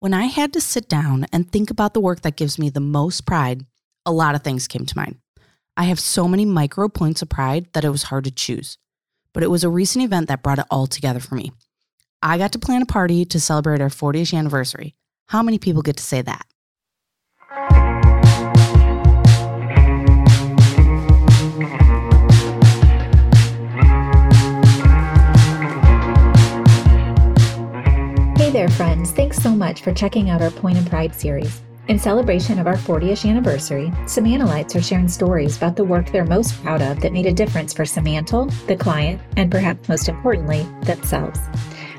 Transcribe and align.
When 0.00 0.14
I 0.14 0.26
had 0.26 0.52
to 0.52 0.60
sit 0.60 0.88
down 0.88 1.26
and 1.32 1.50
think 1.50 1.70
about 1.70 1.92
the 1.92 1.98
work 1.98 2.20
that 2.20 2.36
gives 2.36 2.56
me 2.56 2.70
the 2.70 2.78
most 2.78 3.26
pride, 3.26 3.66
a 4.06 4.12
lot 4.12 4.36
of 4.36 4.44
things 4.44 4.68
came 4.68 4.86
to 4.86 4.96
mind. 4.96 5.16
I 5.76 5.84
have 5.84 5.98
so 5.98 6.28
many 6.28 6.44
micro 6.44 6.88
points 6.88 7.20
of 7.20 7.28
pride 7.28 7.66
that 7.72 7.84
it 7.84 7.88
was 7.90 8.04
hard 8.04 8.22
to 8.22 8.30
choose. 8.30 8.78
But 9.32 9.42
it 9.42 9.50
was 9.50 9.64
a 9.64 9.68
recent 9.68 10.04
event 10.04 10.28
that 10.28 10.44
brought 10.44 10.60
it 10.60 10.66
all 10.70 10.86
together 10.86 11.18
for 11.18 11.34
me. 11.34 11.50
I 12.22 12.38
got 12.38 12.52
to 12.52 12.60
plan 12.60 12.82
a 12.82 12.86
party 12.86 13.24
to 13.24 13.40
celebrate 13.40 13.80
our 13.80 13.88
40th 13.88 14.38
anniversary. 14.38 14.94
How 15.26 15.42
many 15.42 15.58
people 15.58 15.82
get 15.82 15.96
to 15.96 16.02
say 16.04 16.22
that? 16.22 16.46
There, 28.58 28.68
friends. 28.70 29.12
Thanks 29.12 29.36
so 29.38 29.54
much 29.54 29.82
for 29.82 29.94
checking 29.94 30.30
out 30.30 30.42
our 30.42 30.50
Point 30.50 30.78
and 30.78 30.90
Pride 30.90 31.14
series. 31.14 31.62
In 31.86 31.96
celebration 31.96 32.58
of 32.58 32.66
our 32.66 32.74
40th 32.74 33.24
anniversary, 33.24 33.92
Simantelites 34.04 34.74
are 34.74 34.82
sharing 34.82 35.06
stories 35.06 35.56
about 35.56 35.76
the 35.76 35.84
work 35.84 36.10
they're 36.10 36.24
most 36.24 36.60
proud 36.60 36.82
of 36.82 37.00
that 37.00 37.12
made 37.12 37.26
a 37.26 37.32
difference 37.32 37.72
for 37.72 37.84
Simantel, 37.84 38.50
the 38.66 38.74
client, 38.74 39.22
and 39.36 39.48
perhaps 39.48 39.88
most 39.88 40.08
importantly, 40.08 40.66
themselves. 40.82 41.38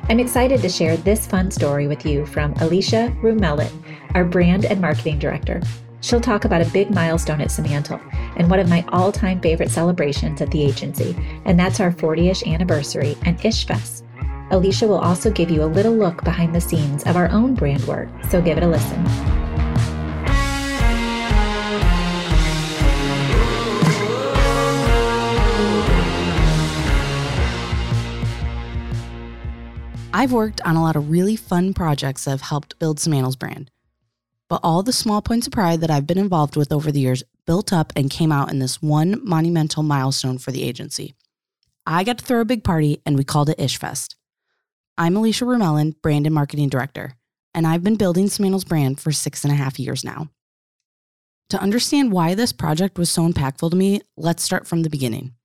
I'm 0.09 0.19
excited 0.19 0.61
to 0.61 0.67
share 0.67 0.97
this 0.97 1.25
fun 1.25 1.49
story 1.49 1.87
with 1.87 2.05
you 2.05 2.25
from 2.25 2.51
Alicia 2.55 3.15
Rumelin, 3.21 3.71
our 4.13 4.25
brand 4.25 4.65
and 4.65 4.81
marketing 4.81 5.17
director. 5.17 5.61
She'll 6.01 6.19
talk 6.19 6.43
about 6.43 6.61
a 6.61 6.69
big 6.71 6.91
milestone 6.91 7.39
at 7.39 7.51
Simantel 7.51 8.01
and 8.35 8.49
one 8.49 8.59
of 8.59 8.67
my 8.67 8.83
all 8.89 9.13
time 9.13 9.39
favorite 9.39 9.71
celebrations 9.71 10.41
at 10.41 10.51
the 10.51 10.63
agency, 10.63 11.15
and 11.45 11.57
that's 11.57 11.79
our 11.79 11.93
40th 11.93 12.45
anniversary 12.45 13.15
and 13.23 13.39
Ishfest. 13.39 14.03
Alicia 14.51 14.87
will 14.87 14.99
also 14.99 15.29
give 15.29 15.51
you 15.51 15.63
a 15.63 15.65
little 15.65 15.95
look 15.95 16.23
behind 16.23 16.55
the 16.55 16.61
scenes 16.61 17.03
of 17.03 17.15
our 17.15 17.29
own 17.29 17.53
brand 17.53 17.83
work, 17.85 18.09
so 18.29 18.41
give 18.41 18.57
it 18.57 18.63
a 18.63 18.67
listen. 18.67 19.05
I've 30.11 30.33
worked 30.33 30.59
on 30.61 30.75
a 30.75 30.81
lot 30.81 30.95
of 30.95 31.11
really 31.11 31.35
fun 31.35 31.73
projects 31.73 32.25
that 32.25 32.31
have 32.31 32.41
helped 32.41 32.77
build 32.79 32.97
Simantel's 32.97 33.35
brand. 33.35 33.69
But 34.49 34.61
all 34.63 34.81
the 34.81 34.91
small 34.91 35.21
points 35.21 35.45
of 35.45 35.53
pride 35.53 35.81
that 35.81 35.91
I've 35.91 36.07
been 36.07 36.17
involved 36.17 36.55
with 36.55 36.73
over 36.73 36.91
the 36.91 36.99
years 36.99 37.23
built 37.45 37.71
up 37.71 37.93
and 37.95 38.09
came 38.09 38.31
out 38.31 38.51
in 38.51 38.57
this 38.59 38.81
one 38.81 39.21
monumental 39.23 39.83
milestone 39.83 40.39
for 40.39 40.51
the 40.51 40.63
agency. 40.63 41.13
I 41.85 42.03
got 42.03 42.17
to 42.17 42.25
throw 42.25 42.41
a 42.41 42.45
big 42.45 42.63
party 42.63 43.01
and 43.05 43.15
we 43.15 43.23
called 43.23 43.49
it 43.49 43.59
Ishfest. 43.59 44.15
I'm 45.01 45.15
Alicia 45.15 45.45
Rumelin, 45.45 45.95
Brand 46.01 46.25
and 46.25 46.35
Marketing 46.35 46.67
Director, 46.67 47.13
and 47.53 47.65
I've 47.65 47.85
been 47.85 47.95
building 47.95 48.25
Simantel's 48.25 48.65
brand 48.65 48.99
for 48.99 49.13
six 49.13 49.45
and 49.45 49.53
a 49.53 49.55
half 49.55 49.79
years 49.79 50.03
now. 50.03 50.27
To 51.51 51.61
understand 51.61 52.11
why 52.11 52.35
this 52.35 52.51
project 52.51 52.99
was 52.99 53.09
so 53.09 53.25
impactful 53.25 53.69
to 53.69 53.77
me, 53.77 54.01
let's 54.17 54.43
start 54.43 54.67
from 54.67 54.83
the 54.83 54.89
beginning. 54.89 55.35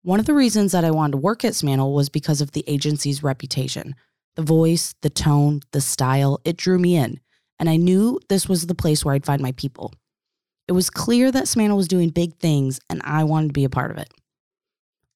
One 0.00 0.18
of 0.18 0.24
the 0.24 0.32
reasons 0.32 0.72
that 0.72 0.86
I 0.86 0.92
wanted 0.92 1.12
to 1.12 1.18
work 1.18 1.44
at 1.44 1.52
Simantel 1.52 1.94
was 1.94 2.08
because 2.08 2.40
of 2.40 2.52
the 2.52 2.64
agency's 2.66 3.22
reputation. 3.22 3.96
The 4.36 4.40
voice, 4.40 4.94
the 5.02 5.10
tone, 5.10 5.60
the 5.72 5.82
style, 5.82 6.40
it 6.46 6.56
drew 6.56 6.78
me 6.78 6.96
in, 6.96 7.20
and 7.58 7.68
I 7.68 7.76
knew 7.76 8.18
this 8.30 8.48
was 8.48 8.66
the 8.66 8.74
place 8.74 9.04
where 9.04 9.14
I'd 9.14 9.26
find 9.26 9.42
my 9.42 9.52
people. 9.52 9.92
It 10.68 10.72
was 10.72 10.88
clear 10.88 11.30
that 11.30 11.44
Simantel 11.44 11.76
was 11.76 11.86
doing 11.86 12.08
big 12.08 12.38
things, 12.38 12.80
and 12.88 13.02
I 13.04 13.24
wanted 13.24 13.48
to 13.48 13.52
be 13.52 13.64
a 13.64 13.68
part 13.68 13.90
of 13.90 13.98
it. 13.98 14.08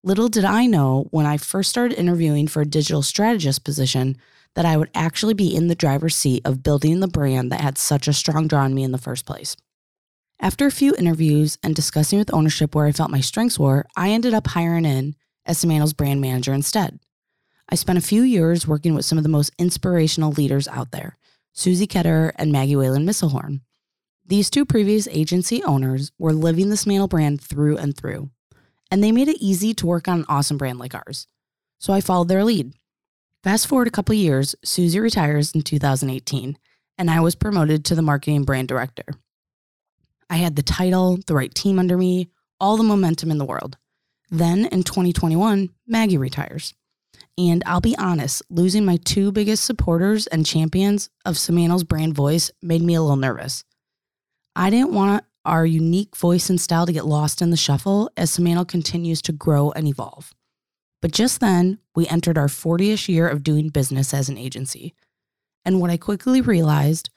Little 0.07 0.29
did 0.29 0.45
I 0.45 0.67
know 0.67 1.09
when 1.11 1.27
I 1.27 1.37
first 1.37 1.69
started 1.69 1.99
interviewing 1.99 2.47
for 2.47 2.63
a 2.63 2.65
digital 2.65 3.03
strategist 3.03 3.65
position 3.65 4.17
that 4.55 4.65
I 4.65 4.77
would 4.77 4.89
actually 4.95 5.35
be 5.35 5.53
in 5.53 5.67
the 5.67 5.75
driver's 5.75 6.15
seat 6.15 6.43
of 6.45 6.63
building 6.63 7.01
the 7.01 7.09
brand 7.09 7.51
that 7.51 7.61
had 7.61 7.77
such 7.77 8.07
a 8.07 8.13
strong 8.13 8.47
draw 8.47 8.61
on 8.61 8.73
me 8.73 8.85
in 8.85 8.93
the 8.93 8.99
first 8.99 9.27
place. 9.27 9.57
After 10.39 10.65
a 10.65 10.71
few 10.71 10.95
interviews 10.95 11.59
and 11.61 11.75
discussing 11.75 12.21
with 12.21 12.33
ownership 12.33 12.73
where 12.73 12.87
I 12.87 12.93
felt 12.93 13.11
my 13.11 13.19
strengths 13.19 13.59
were, 13.59 13.85
I 13.97 14.11
ended 14.11 14.33
up 14.33 14.47
hiring 14.47 14.85
in 14.85 15.17
as 15.45 15.59
Simantel's 15.59 15.93
brand 15.93 16.21
manager 16.21 16.55
instead. 16.55 17.01
I 17.69 17.75
spent 17.75 17.99
a 17.99 18.01
few 18.01 18.23
years 18.23 18.65
working 18.65 18.95
with 18.95 19.05
some 19.05 19.19
of 19.19 19.25
the 19.25 19.29
most 19.29 19.55
inspirational 19.59 20.31
leaders 20.31 20.69
out 20.69 20.93
there, 20.93 21.19
Susie 21.53 21.89
Ketterer 21.89 22.31
and 22.37 22.53
Maggie 22.53 22.77
Whalen 22.77 23.05
Misselhorn. 23.05 23.63
These 24.25 24.51
two 24.51 24.65
previous 24.65 25.09
agency 25.09 25.65
owners 25.65 26.13
were 26.17 26.33
living 26.33 26.69
the 26.69 26.77
Simantel 26.77 27.09
brand 27.09 27.41
through 27.41 27.79
and 27.79 27.97
through 27.97 28.31
and 28.91 29.03
they 29.03 29.13
made 29.13 29.29
it 29.29 29.41
easy 29.41 29.75
to 29.75 29.87
work 29.87 30.09
on 30.09 30.21
an 30.21 30.27
awesome 30.29 30.59
brand 30.59 30.79
like 30.79 30.95
ours. 30.95 31.27
So 31.79 31.93
I 31.93 32.01
followed 32.01 32.29
their 32.29 32.45
lead. 32.45 32.73
Fast 33.43 33.67
forward 33.67 33.89
a 33.89 33.93
couple 33.93 34.15
years, 34.15 34.55
Susie 34.65 34.99
retires 34.99 35.53
in 35.53 35.63
2018, 35.63 36.59
and 36.99 37.11
I 37.11 37.21
was 37.21 37.35
promoted 37.35 37.85
to 37.85 37.95
the 37.95 38.03
marketing 38.03 38.45
brand 38.45 38.69
director. 38.69 39.05
I 40.29 40.37
had 40.37 40.57
the 40.57 40.63
title, 40.63 41.19
the 41.27 41.35
right 41.35 41.55
team 41.55 41.79
under 41.79 41.97
me, 41.97 42.31
all 42.59 42.77
the 42.77 42.83
momentum 42.83 43.31
in 43.31 43.39
the 43.39 43.45
world. 43.45 43.77
Then 44.31 44.67
in 44.67 44.83
2021, 44.83 45.71
Maggie 45.87 46.19
retires. 46.19 46.75
And 47.39 47.63
I'll 47.67 47.81
be 47.81 47.97
honest, 47.99 48.43
losing 48.51 48.85
my 48.85 48.97
two 48.97 49.31
biggest 49.31 49.65
supporters 49.65 50.27
and 50.27 50.45
champions 50.45 51.11
of 51.25 51.37
Simantel's 51.37 51.85
brand 51.85 52.15
voice 52.15 52.51
made 52.63 52.83
me 52.83 52.95
a 52.95 53.03
little 53.03 53.17
nervous. 53.17 53.63
I 54.55 54.71
didn't 54.71 54.95
want 54.95 55.25
our 55.47 55.65
unique 55.65 56.17
voice 56.17 56.51
and 56.51 56.61
style 56.61 56.85
to 56.87 56.93
get 56.93 57.07
lost 57.07 57.41
in 57.41 57.51
the 57.51 57.57
shuffle 57.57 58.11
as 58.17 58.31
Simantel 58.31 58.69
continues 58.69 59.23
to 59.23 59.33
grow 59.33 59.71
and 59.71 59.89
evolve. 59.89 60.35
But 61.01 61.13
just 61.13 61.41
then, 61.41 61.79
we 61.95 62.07
entered 62.09 62.37
our 62.37 62.49
40ish 62.49 63.09
year 63.09 63.29
of 63.29 63.45
doing 63.45 63.69
business 63.69 64.13
as 64.13 64.29
an 64.29 64.37
agency. 64.37 64.95
And 65.65 65.81
what 65.81 65.91
I 65.91 65.97
quickly 65.97 66.41
realized 66.41 67.11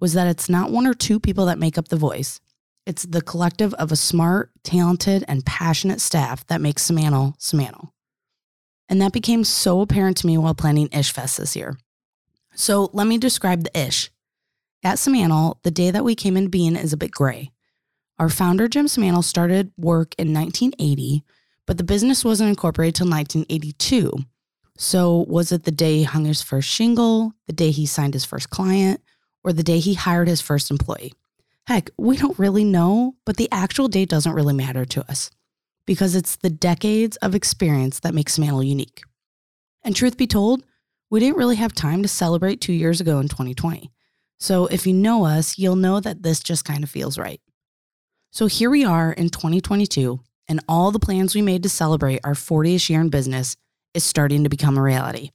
was 0.00 0.12
that 0.14 0.26
it's 0.26 0.48
not 0.48 0.70
one 0.70 0.86
or 0.86 0.94
two 0.94 1.20
people 1.20 1.46
that 1.46 1.58
make 1.58 1.78
up 1.78 1.88
the 1.88 1.96
voice. 1.96 2.40
It's 2.86 3.04
the 3.04 3.22
collective 3.22 3.72
of 3.74 3.90
a 3.90 3.96
smart, 3.96 4.50
talented, 4.62 5.24
and 5.28 5.46
passionate 5.46 6.00
staff 6.00 6.46
that 6.46 6.60
makes 6.60 6.88
Simantel 6.88 7.38
Simantel. 7.38 7.90
And 8.88 9.00
that 9.00 9.12
became 9.12 9.42
so 9.42 9.80
apparent 9.80 10.16
to 10.18 10.26
me 10.26 10.38
while 10.38 10.54
planning 10.54 10.88
Ishfest 10.88 11.38
this 11.38 11.56
year. 11.56 11.76
So 12.54 12.90
let 12.92 13.06
me 13.06 13.18
describe 13.18 13.64
the 13.64 13.78
Ish. 13.78 14.10
At 14.84 14.98
Simantel, 14.98 15.56
the 15.62 15.70
day 15.70 15.90
that 15.90 16.04
we 16.04 16.14
came 16.14 16.36
into 16.36 16.50
being 16.50 16.76
is 16.76 16.92
a 16.92 16.96
bit 16.96 17.10
gray. 17.10 17.50
Our 18.18 18.28
founder, 18.28 18.68
Jim 18.68 18.86
Simantel, 18.86 19.24
started 19.24 19.72
work 19.76 20.14
in 20.18 20.32
1980, 20.32 21.22
but 21.66 21.76
the 21.76 21.84
business 21.84 22.24
wasn't 22.24 22.50
incorporated 22.50 22.94
till 22.94 23.08
1982. 23.10 24.12
So, 24.78 25.24
was 25.28 25.52
it 25.52 25.64
the 25.64 25.70
day 25.70 25.98
he 25.98 26.04
hung 26.04 26.24
his 26.24 26.42
first 26.42 26.68
shingle, 26.68 27.32
the 27.46 27.52
day 27.52 27.70
he 27.70 27.86
signed 27.86 28.14
his 28.14 28.24
first 28.24 28.50
client, 28.50 29.00
or 29.44 29.52
the 29.52 29.62
day 29.62 29.78
he 29.78 29.94
hired 29.94 30.28
his 30.28 30.40
first 30.40 30.70
employee? 30.70 31.12
Heck, 31.66 31.90
we 31.98 32.16
don't 32.16 32.38
really 32.38 32.64
know, 32.64 33.16
but 33.24 33.36
the 33.36 33.48
actual 33.50 33.88
date 33.88 34.08
doesn't 34.08 34.34
really 34.34 34.54
matter 34.54 34.84
to 34.84 35.10
us 35.10 35.30
because 35.86 36.14
it's 36.14 36.36
the 36.36 36.50
decades 36.50 37.16
of 37.18 37.34
experience 37.34 38.00
that 38.00 38.14
makes 38.14 38.36
Simantel 38.36 38.66
unique. 38.66 39.02
And 39.82 39.94
truth 39.94 40.16
be 40.16 40.26
told, 40.26 40.64
we 41.10 41.20
didn't 41.20 41.36
really 41.38 41.56
have 41.56 41.72
time 41.72 42.02
to 42.02 42.08
celebrate 42.08 42.60
two 42.60 42.72
years 42.72 43.00
ago 43.00 43.18
in 43.20 43.28
2020. 43.28 43.90
So 44.38 44.66
if 44.66 44.86
you 44.86 44.92
know 44.92 45.24
us, 45.24 45.58
you'll 45.58 45.76
know 45.76 46.00
that 46.00 46.22
this 46.22 46.40
just 46.40 46.64
kind 46.64 46.82
of 46.82 46.90
feels 46.90 47.16
right. 47.16 47.40
So 48.36 48.48
here 48.48 48.68
we 48.68 48.84
are 48.84 49.12
in 49.12 49.30
2022, 49.30 50.20
and 50.46 50.60
all 50.68 50.90
the 50.90 50.98
plans 50.98 51.34
we 51.34 51.40
made 51.40 51.62
to 51.62 51.70
celebrate 51.70 52.20
our 52.22 52.34
40th 52.34 52.90
year 52.90 53.00
in 53.00 53.08
business 53.08 53.56
is 53.94 54.04
starting 54.04 54.44
to 54.44 54.50
become 54.50 54.76
a 54.76 54.82
reality. 54.82 55.30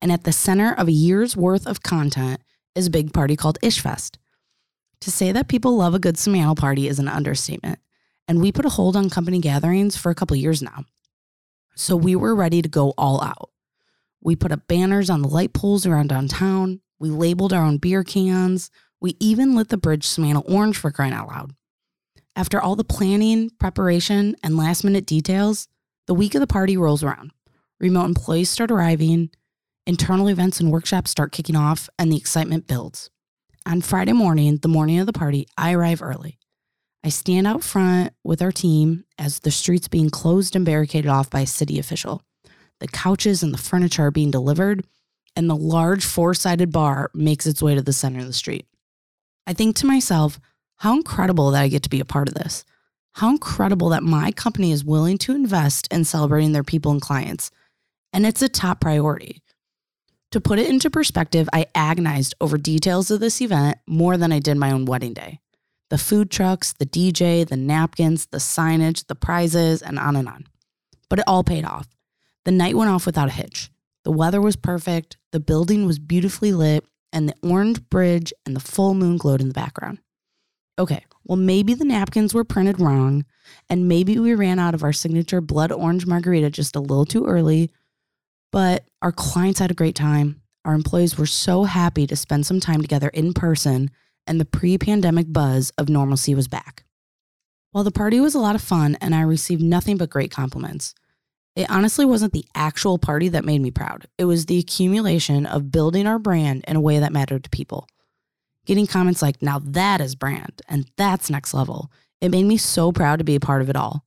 And 0.00 0.12
at 0.12 0.22
the 0.22 0.30
center 0.30 0.72
of 0.72 0.86
a 0.86 0.92
year's 0.92 1.36
worth 1.36 1.66
of 1.66 1.82
content 1.82 2.40
is 2.76 2.86
a 2.86 2.90
big 2.90 3.12
party 3.12 3.34
called 3.34 3.58
Ishfest. 3.60 4.18
To 5.00 5.10
say 5.10 5.32
that 5.32 5.48
people 5.48 5.76
love 5.76 5.94
a 5.94 5.98
good 5.98 6.14
Simantel 6.14 6.56
party 6.56 6.86
is 6.86 7.00
an 7.00 7.08
understatement, 7.08 7.80
and 8.28 8.40
we 8.40 8.52
put 8.52 8.64
a 8.64 8.68
hold 8.68 8.94
on 8.94 9.10
company 9.10 9.40
gatherings 9.40 9.96
for 9.96 10.10
a 10.10 10.14
couple 10.14 10.36
years 10.36 10.62
now. 10.62 10.84
So 11.74 11.96
we 11.96 12.14
were 12.14 12.36
ready 12.36 12.62
to 12.62 12.68
go 12.68 12.94
all 12.96 13.20
out. 13.20 13.50
We 14.20 14.36
put 14.36 14.52
up 14.52 14.68
banners 14.68 15.10
on 15.10 15.22
the 15.22 15.28
light 15.28 15.54
poles 15.54 15.86
around 15.86 16.10
downtown. 16.10 16.82
We 17.00 17.10
labeled 17.10 17.52
our 17.52 17.64
own 17.64 17.78
beer 17.78 18.04
cans. 18.04 18.70
We 19.00 19.16
even 19.18 19.56
lit 19.56 19.70
the 19.70 19.76
bridge 19.76 20.06
Simantel 20.06 20.48
orange 20.48 20.78
for 20.78 20.92
crying 20.92 21.12
out 21.12 21.26
loud. 21.26 21.54
After 22.38 22.60
all 22.60 22.76
the 22.76 22.84
planning, 22.84 23.50
preparation, 23.58 24.36
and 24.44 24.56
last 24.56 24.84
minute 24.84 25.06
details, 25.06 25.66
the 26.06 26.14
week 26.14 26.36
of 26.36 26.40
the 26.40 26.46
party 26.46 26.76
rolls 26.76 27.02
around. 27.02 27.32
Remote 27.80 28.04
employees 28.04 28.48
start 28.48 28.70
arriving, 28.70 29.30
internal 29.88 30.28
events 30.28 30.60
and 30.60 30.70
workshops 30.70 31.10
start 31.10 31.32
kicking 31.32 31.56
off, 31.56 31.90
and 31.98 32.12
the 32.12 32.16
excitement 32.16 32.68
builds. 32.68 33.10
On 33.66 33.80
Friday 33.80 34.12
morning, 34.12 34.58
the 34.58 34.68
morning 34.68 35.00
of 35.00 35.06
the 35.06 35.12
party, 35.12 35.48
I 35.58 35.72
arrive 35.72 36.00
early. 36.00 36.38
I 37.02 37.08
stand 37.08 37.48
out 37.48 37.64
front 37.64 38.12
with 38.22 38.40
our 38.40 38.52
team 38.52 39.04
as 39.18 39.40
the 39.40 39.50
street's 39.50 39.88
being 39.88 40.08
closed 40.08 40.54
and 40.54 40.64
barricaded 40.64 41.10
off 41.10 41.28
by 41.28 41.40
a 41.40 41.46
city 41.46 41.80
official. 41.80 42.22
The 42.78 42.86
couches 42.86 43.42
and 43.42 43.52
the 43.52 43.58
furniture 43.58 44.04
are 44.04 44.10
being 44.12 44.30
delivered, 44.30 44.84
and 45.34 45.50
the 45.50 45.56
large 45.56 46.04
four 46.04 46.34
sided 46.34 46.70
bar 46.70 47.10
makes 47.14 47.48
its 47.48 47.60
way 47.60 47.74
to 47.74 47.82
the 47.82 47.92
center 47.92 48.20
of 48.20 48.26
the 48.26 48.32
street. 48.32 48.68
I 49.44 49.54
think 49.54 49.74
to 49.76 49.86
myself, 49.86 50.38
how 50.78 50.94
incredible 50.94 51.50
that 51.50 51.62
I 51.62 51.68
get 51.68 51.82
to 51.82 51.90
be 51.90 52.00
a 52.00 52.04
part 52.04 52.28
of 52.28 52.34
this. 52.34 52.64
How 53.14 53.30
incredible 53.30 53.88
that 53.88 54.04
my 54.04 54.30
company 54.30 54.70
is 54.70 54.84
willing 54.84 55.18
to 55.18 55.34
invest 55.34 55.88
in 55.90 56.04
celebrating 56.04 56.52
their 56.52 56.62
people 56.62 56.92
and 56.92 57.02
clients. 57.02 57.50
And 58.12 58.24
it's 58.24 58.42
a 58.42 58.48
top 58.48 58.80
priority. 58.80 59.42
To 60.30 60.40
put 60.40 60.60
it 60.60 60.68
into 60.68 60.88
perspective, 60.88 61.48
I 61.52 61.66
agonized 61.74 62.34
over 62.40 62.58
details 62.58 63.10
of 63.10 63.18
this 63.18 63.40
event 63.40 63.78
more 63.88 64.16
than 64.16 64.30
I 64.30 64.38
did 64.38 64.56
my 64.56 64.70
own 64.70 64.84
wedding 64.84 65.14
day. 65.14 65.40
The 65.90 65.98
food 65.98 66.30
trucks, 66.30 66.74
the 66.74 66.86
DJ, 66.86 67.48
the 67.48 67.56
napkins, 67.56 68.26
the 68.26 68.38
signage, 68.38 69.06
the 69.08 69.14
prizes, 69.16 69.82
and 69.82 69.98
on 69.98 70.14
and 70.14 70.28
on. 70.28 70.46
But 71.08 71.18
it 71.18 71.24
all 71.26 71.42
paid 71.42 71.64
off. 71.64 71.88
The 72.44 72.52
night 72.52 72.76
went 72.76 72.90
off 72.90 73.04
without 73.04 73.28
a 73.28 73.32
hitch. 73.32 73.70
The 74.04 74.12
weather 74.12 74.40
was 74.40 74.54
perfect, 74.54 75.16
the 75.32 75.40
building 75.40 75.86
was 75.86 75.98
beautifully 75.98 76.52
lit, 76.52 76.84
and 77.12 77.28
the 77.28 77.34
orange 77.42 77.82
bridge 77.90 78.32
and 78.46 78.54
the 78.54 78.60
full 78.60 78.94
moon 78.94 79.16
glowed 79.16 79.40
in 79.40 79.48
the 79.48 79.54
background. 79.54 79.98
Okay, 80.78 81.04
well, 81.24 81.36
maybe 81.36 81.74
the 81.74 81.84
napkins 81.84 82.32
were 82.32 82.44
printed 82.44 82.80
wrong, 82.80 83.24
and 83.68 83.88
maybe 83.88 84.18
we 84.18 84.34
ran 84.34 84.58
out 84.58 84.74
of 84.74 84.84
our 84.84 84.92
signature 84.92 85.40
blood 85.40 85.72
orange 85.72 86.06
margarita 86.06 86.50
just 86.50 86.76
a 86.76 86.80
little 86.80 87.04
too 87.04 87.26
early, 87.26 87.70
but 88.52 88.84
our 89.02 89.12
clients 89.12 89.58
had 89.58 89.70
a 89.70 89.74
great 89.74 89.96
time. 89.96 90.40
Our 90.64 90.74
employees 90.74 91.18
were 91.18 91.26
so 91.26 91.64
happy 91.64 92.06
to 92.06 92.16
spend 92.16 92.46
some 92.46 92.60
time 92.60 92.80
together 92.80 93.08
in 93.08 93.32
person, 93.32 93.90
and 94.26 94.40
the 94.40 94.44
pre 94.44 94.78
pandemic 94.78 95.32
buzz 95.32 95.72
of 95.78 95.88
normalcy 95.88 96.34
was 96.34 96.46
back. 96.46 96.84
While 97.72 97.84
the 97.84 97.90
party 97.90 98.20
was 98.20 98.34
a 98.34 98.40
lot 98.40 98.54
of 98.54 98.62
fun 98.62 98.96
and 99.00 99.14
I 99.14 99.20
received 99.20 99.62
nothing 99.62 99.96
but 99.98 100.10
great 100.10 100.30
compliments, 100.30 100.94
it 101.54 101.68
honestly 101.70 102.04
wasn't 102.04 102.32
the 102.32 102.46
actual 102.54 102.98
party 102.98 103.28
that 103.30 103.44
made 103.44 103.60
me 103.60 103.70
proud. 103.70 104.06
It 104.16 104.24
was 104.24 104.46
the 104.46 104.58
accumulation 104.58 105.44
of 105.44 105.72
building 105.72 106.06
our 106.06 106.18
brand 106.18 106.64
in 106.68 106.76
a 106.76 106.80
way 106.80 106.98
that 106.98 107.12
mattered 107.12 107.44
to 107.44 107.50
people. 107.50 107.88
Getting 108.68 108.86
comments 108.86 109.22
like, 109.22 109.40
now 109.40 109.60
that 109.60 110.02
is 110.02 110.14
brand 110.14 110.60
and 110.68 110.84
that's 110.98 111.30
next 111.30 111.54
level. 111.54 111.90
It 112.20 112.28
made 112.30 112.44
me 112.44 112.58
so 112.58 112.92
proud 112.92 113.18
to 113.18 113.24
be 113.24 113.34
a 113.34 113.40
part 113.40 113.62
of 113.62 113.70
it 113.70 113.76
all, 113.76 114.04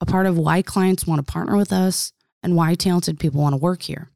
a 0.00 0.04
part 0.04 0.26
of 0.26 0.36
why 0.36 0.62
clients 0.62 1.06
want 1.06 1.24
to 1.24 1.32
partner 1.32 1.56
with 1.56 1.72
us 1.72 2.12
and 2.42 2.56
why 2.56 2.74
talented 2.74 3.20
people 3.20 3.40
want 3.40 3.52
to 3.52 3.56
work 3.60 3.82
here. 3.82 4.10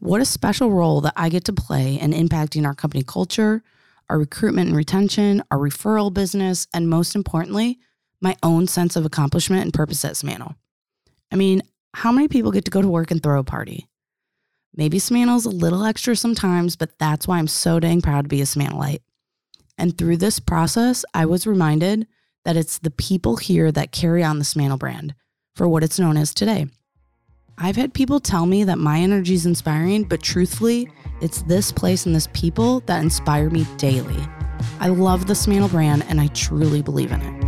What 0.00 0.20
a 0.20 0.26
special 0.26 0.70
role 0.70 1.00
that 1.00 1.14
I 1.16 1.30
get 1.30 1.46
to 1.46 1.54
play 1.54 1.98
in 1.98 2.12
impacting 2.12 2.66
our 2.66 2.74
company 2.74 3.02
culture, 3.02 3.62
our 4.10 4.18
recruitment 4.18 4.68
and 4.68 4.76
retention, 4.76 5.42
our 5.50 5.56
referral 5.56 6.12
business, 6.12 6.66
and 6.74 6.90
most 6.90 7.14
importantly, 7.14 7.78
my 8.20 8.36
own 8.42 8.66
sense 8.66 8.96
of 8.96 9.06
accomplishment 9.06 9.62
and 9.62 9.72
purpose 9.72 10.04
at 10.04 10.12
Simantel. 10.12 10.56
I 11.32 11.36
mean, 11.36 11.62
how 11.94 12.12
many 12.12 12.28
people 12.28 12.52
get 12.52 12.66
to 12.66 12.70
go 12.70 12.82
to 12.82 12.88
work 12.88 13.10
and 13.10 13.22
throw 13.22 13.40
a 13.40 13.44
party? 13.44 13.88
Maybe 14.74 14.98
Simantel's 14.98 15.46
a 15.46 15.50
little 15.50 15.84
extra 15.84 16.14
sometimes, 16.16 16.76
but 16.76 16.98
that's 16.98 17.26
why 17.26 17.38
I'm 17.38 17.48
so 17.48 17.80
dang 17.80 18.02
proud 18.02 18.26
to 18.26 18.28
be 18.28 18.42
a 18.42 18.44
Simantelite. 18.44 19.00
And 19.78 19.96
through 19.96 20.16
this 20.16 20.40
process, 20.40 21.04
I 21.14 21.24
was 21.24 21.46
reminded 21.46 22.08
that 22.44 22.56
it's 22.56 22.78
the 22.78 22.90
people 22.90 23.36
here 23.36 23.70
that 23.70 23.92
carry 23.92 24.24
on 24.24 24.38
the 24.38 24.44
Simantel 24.44 24.78
brand 24.78 25.14
for 25.54 25.68
what 25.68 25.84
it's 25.84 25.98
known 25.98 26.16
as 26.16 26.34
today. 26.34 26.66
I've 27.56 27.76
had 27.76 27.94
people 27.94 28.20
tell 28.20 28.46
me 28.46 28.64
that 28.64 28.78
my 28.78 28.98
energy 28.98 29.34
is 29.34 29.46
inspiring, 29.46 30.04
but 30.04 30.22
truthfully, 30.22 30.90
it's 31.20 31.42
this 31.42 31.72
place 31.72 32.06
and 32.06 32.14
this 32.14 32.28
people 32.32 32.80
that 32.80 33.02
inspire 33.02 33.50
me 33.50 33.66
daily. 33.76 34.22
I 34.80 34.88
love 34.88 35.26
the 35.26 35.34
Simantel 35.34 35.70
brand 35.70 36.04
and 36.08 36.20
I 36.20 36.26
truly 36.28 36.82
believe 36.82 37.12
in 37.12 37.20
it. 37.20 37.38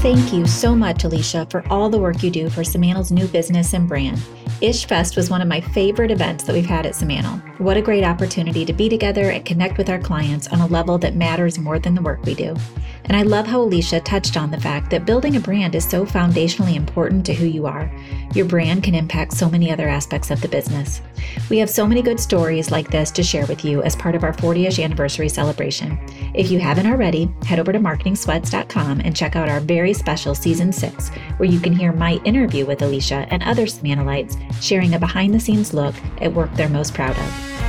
Thank 0.00 0.32
you 0.32 0.46
so 0.46 0.74
much, 0.74 1.04
Alicia, 1.04 1.46
for 1.50 1.62
all 1.68 1.90
the 1.90 1.98
work 1.98 2.22
you 2.22 2.30
do 2.30 2.48
for 2.48 2.62
Simantel's 2.62 3.12
new 3.12 3.26
business 3.26 3.74
and 3.74 3.86
brand. 3.86 4.18
IshFest 4.60 5.16
was 5.16 5.30
one 5.30 5.40
of 5.40 5.48
my 5.48 5.60
favorite 5.60 6.10
events 6.10 6.44
that 6.44 6.52
we've 6.52 6.66
had 6.66 6.86
at 6.86 6.92
Simantel. 6.92 7.58
What 7.60 7.76
a 7.76 7.82
great 7.82 8.04
opportunity 8.04 8.64
to 8.64 8.72
be 8.72 8.88
together 8.88 9.30
and 9.30 9.44
connect 9.44 9.78
with 9.78 9.88
our 9.88 9.98
clients 9.98 10.48
on 10.48 10.60
a 10.60 10.66
level 10.66 10.98
that 10.98 11.16
matters 11.16 11.58
more 11.58 11.78
than 11.78 11.94
the 11.94 12.02
work 12.02 12.22
we 12.24 12.34
do. 12.34 12.54
And 13.04 13.16
I 13.16 13.22
love 13.22 13.46
how 13.46 13.60
Alicia 13.62 14.00
touched 14.00 14.36
on 14.36 14.50
the 14.50 14.60
fact 14.60 14.90
that 14.90 15.04
building 15.04 15.36
a 15.36 15.40
brand 15.40 15.74
is 15.74 15.88
so 15.88 16.06
foundationally 16.06 16.76
important 16.76 17.26
to 17.26 17.34
who 17.34 17.46
you 17.46 17.66
are. 17.66 17.92
Your 18.34 18.46
brand 18.46 18.84
can 18.84 18.94
impact 18.94 19.32
so 19.32 19.50
many 19.50 19.72
other 19.72 19.88
aspects 19.88 20.30
of 20.30 20.40
the 20.40 20.48
business. 20.48 21.02
We 21.48 21.58
have 21.58 21.68
so 21.68 21.86
many 21.86 22.02
good 22.02 22.20
stories 22.20 22.70
like 22.70 22.90
this 22.90 23.10
to 23.12 23.22
share 23.22 23.46
with 23.46 23.64
you 23.64 23.82
as 23.82 23.96
part 23.96 24.14
of 24.14 24.22
our 24.22 24.32
40th 24.32 24.82
anniversary 24.82 25.28
celebration. 25.28 25.98
If 26.34 26.50
you 26.50 26.60
haven't 26.60 26.86
already, 26.86 27.28
head 27.44 27.58
over 27.58 27.72
to 27.72 27.80
marketingsweats.com 27.80 29.00
and 29.00 29.16
check 29.16 29.34
out 29.34 29.48
our 29.48 29.60
very 29.60 29.92
special 29.92 30.34
season 30.34 30.72
six, 30.72 31.08
where 31.38 31.48
you 31.48 31.58
can 31.58 31.74
hear 31.74 31.92
my 31.92 32.20
interview 32.24 32.64
with 32.64 32.82
Alicia 32.82 33.26
and 33.30 33.42
other 33.42 33.66
Simantelites 33.66 34.39
sharing 34.60 34.94
a 34.94 34.98
behind 34.98 35.34
the 35.34 35.40
scenes 35.40 35.72
look 35.72 35.94
at 36.20 36.32
work 36.32 36.52
they're 36.54 36.68
most 36.68 36.94
proud 36.94 37.16
of. 37.16 37.59